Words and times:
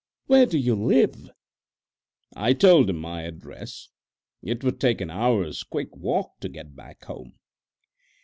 Where 0.25 0.47
do 0.47 0.57
you 0.57 0.73
live?" 0.73 1.29
I 2.35 2.53
told 2.53 2.89
him 2.89 2.97
my 2.97 3.21
address. 3.21 3.89
It 4.41 4.63
would 4.63 4.79
take 4.81 4.99
an 4.99 5.11
hour's 5.11 5.61
quick 5.61 5.95
walk 5.95 6.39
to 6.39 6.49
get 6.49 6.75
back 6.75 7.03
home. 7.05 7.37